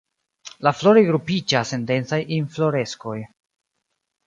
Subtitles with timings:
[0.67, 3.17] La floroj grupiĝas en densaj infloreskoj.